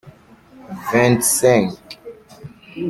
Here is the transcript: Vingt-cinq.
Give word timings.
Vingt-cinq. 0.89 1.79